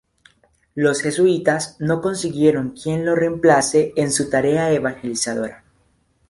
[0.73, 5.63] Los jesuitas no consiguieron quien lo reemplace en su tarea evangelizadora.